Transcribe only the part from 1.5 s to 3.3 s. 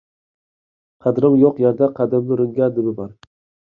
يەردە قەدەملىرىڭگە نېمە بار؟